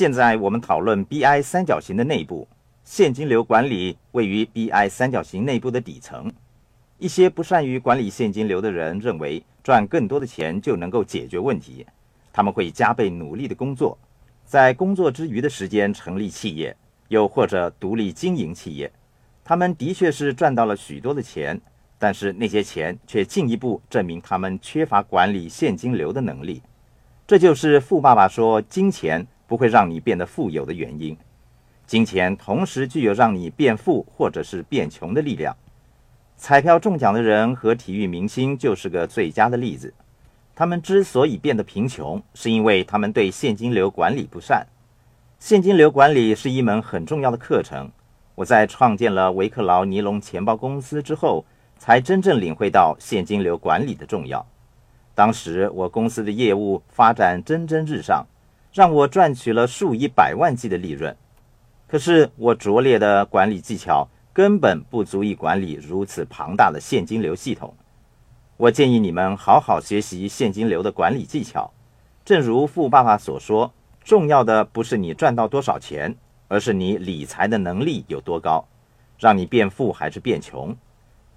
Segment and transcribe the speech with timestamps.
[0.00, 2.48] 现在我们讨论 BI 三角形的内部，
[2.84, 6.32] 现金流管理位于 BI 三角形内部的底层。
[6.96, 11.84] 一些不善于管理现金流的人认为赚更多的钱就能够解决问题，
[12.32, 13.98] 他们会加倍努力的工作，
[14.46, 16.74] 在工作之余的时间成立企业，
[17.08, 18.90] 又或者独立经营企业。
[19.44, 21.60] 他们的确是赚到了许多的钱，
[21.98, 26.62] 但是那些钱却进一步证明他们缺乏管理现金流的能力。
[27.26, 29.26] 这就是富爸爸说金钱。
[29.50, 31.16] 不会让你变得富有的原因，
[31.84, 35.56] 金钱同时具有让你变富或者是变穷的力量。
[36.36, 39.92] 彩票中奖的人和体育明星就是个最佳的例子。
[40.54, 44.64] 他们之所以变得贫穷，是因为他们对现金流管理不善。
[45.40, 47.90] 现金流管理是一门很重要的课程。
[48.36, 51.44] 我在创建了维克劳尼龙钱包公司之后，
[51.76, 54.46] 才真正领会到现金流管理的重要。
[55.12, 58.24] 当时我公司的业务发展蒸蒸日上。
[58.72, 61.16] 让我赚取了数以百万计的利润，
[61.88, 67.74] 可是我拙劣的管理技巧根本不足以管理如此庞大的现金流系统。
[68.56, 71.72] 我建议你们好好学习现金流的管理技巧。
[72.24, 73.72] 正如富爸爸所说，
[74.04, 76.14] 重要的不是你赚到多少钱，
[76.46, 78.64] 而是你理财的能力有多高，
[79.18, 80.76] 让你变富还是变穷。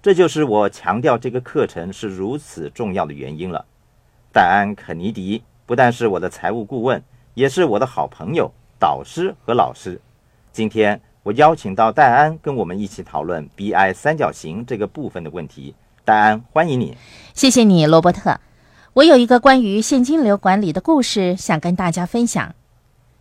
[0.00, 3.66] 这就是我强调这个课程是如此重要的原因了。
[4.32, 7.02] 戴安·肯尼迪不但是我的财务顾问。
[7.34, 10.00] 也是我的好朋友、导师和老师。
[10.52, 15.74] 今天我邀请到戴安跟我们一起讨论 BI 三角形这个部分的问题。
[16.04, 16.96] 戴安，欢迎你。
[17.34, 18.38] 谢谢你，罗伯特。
[18.92, 22.54] 我有一个关于现金流管理的故事想跟大家分享。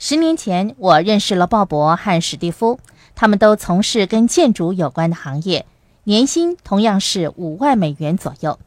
[0.00, 2.80] 十年前，我认识了鲍勃和史蒂夫，
[3.14, 5.66] 他们都从事跟建筑有关的行业，
[6.02, 8.58] 年薪同样是五万美元左右。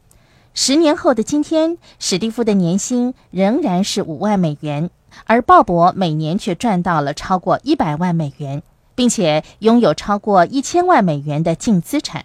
[0.54, 4.88] 十年后的今天，史蒂夫的年薪仍然是五万美元。
[5.24, 8.62] 而鲍勃每年却赚到了超过一百万美元，
[8.94, 12.24] 并且拥有超过一千万美元的净资产。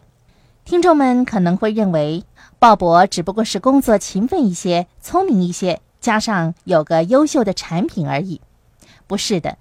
[0.65, 2.23] 听众们可能会认为，
[2.59, 8.41] 鲍勃只不过是工作勤奋一些、聪明一些，加上有个优秀的产品而已。
[9.07, 9.57] 不是的，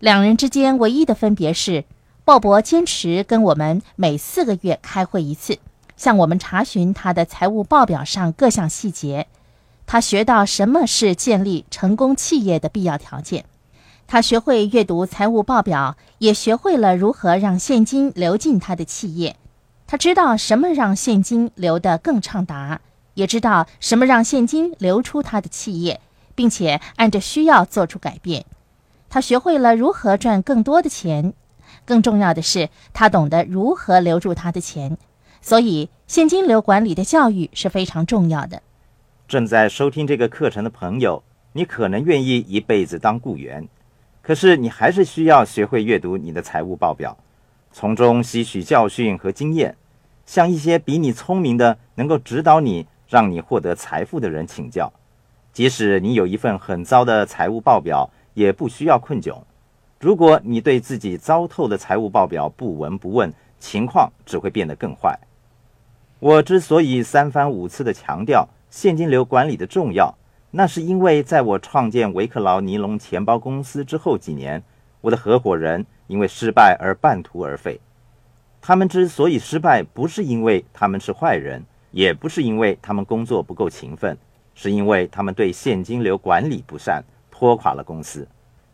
[0.00, 1.84] 两人之间唯一的分别是，
[2.24, 5.58] 鲍勃坚持跟我们每四个月开会一次，
[5.96, 9.28] 向我们查询他的财务报表上各项细节。
[9.90, 13.46] 他学到什么是建立成功企业的必要条件，
[14.06, 19.36] 他学会阅读财务报表，也学会了如何让现金流进他的企业。
[19.86, 22.82] 他知道什么让现金流得更畅达，
[23.14, 26.02] 也知道什么让现金流出他的企业，
[26.34, 28.44] 并且按着需要做出改变。
[29.08, 31.32] 他学会了如何赚更多的钱，
[31.86, 34.98] 更重要的是，他懂得如何留住他的钱。
[35.40, 38.60] 所以，现金流管理的教育是非常重要的。
[39.28, 41.22] 正在收听这个课程的朋友，
[41.52, 43.68] 你可能愿意一辈子当雇员，
[44.22, 47.14] 可是你还是需要学会阅读你的财务报表，
[47.70, 49.76] 从中吸取教训和经验，
[50.24, 54.90] 向一些比你聪明的、能够指导你、让你获得财富的人请教。
[55.52, 59.36] 即使你有一份很糟的财务报表，也不需要困窘。
[60.00, 63.30] 如果你对自己糟透的财务报表不闻不问，
[63.60, 65.18] 情况只会变得更坏。
[66.18, 68.48] 我之所以三番五次的强调。
[68.70, 70.14] 现金流管理的重要，
[70.50, 74.62] 那是因为在我创建维克劳尼龙钱包公司之后几年，
[75.00, 77.80] 我的合伙人因为失败而半途而废。
[78.60, 84.18] 他们之所以失败，不是因为他们是坏人，也不是因为他们工作不够勤奋，
[84.54, 88.26] 是因为他们对现金流管理不善，拖垮了公司。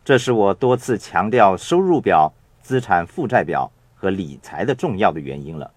[0.03, 2.31] 这是我多次强调收入表、
[2.61, 5.71] 资产负债表和理财的重要的原因了。